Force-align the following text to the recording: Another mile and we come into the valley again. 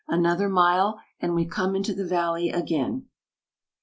Another 0.07 0.49
mile 0.49 0.99
and 1.19 1.35
we 1.35 1.45
come 1.45 1.75
into 1.75 1.93
the 1.93 2.07
valley 2.07 2.49
again. 2.49 3.05